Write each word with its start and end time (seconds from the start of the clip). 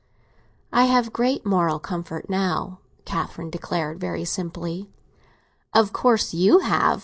"I 0.73 0.85
have 0.85 1.13
great 1.13 1.45
moral 1.45 1.77
comfort 1.77 2.27
now," 2.27 2.79
Catherine 3.05 3.51
declared, 3.51 3.99
very 3.99 4.25
simply. 4.25 4.89
"Of 5.75 5.93
course 5.93 6.33
you 6.33 6.57
have. 6.57 6.99